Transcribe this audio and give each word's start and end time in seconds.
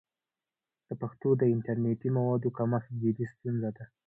د 0.87 0.89
پښتو 1.01 1.29
د 1.37 1.43
انټرنیټي 1.53 2.09
موادو 2.17 2.49
کمښت 2.57 2.89
جدي 3.01 3.25
ستونزه 3.33 3.69
ده. 3.77 3.85